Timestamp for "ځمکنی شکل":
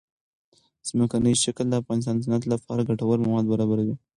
0.87-1.65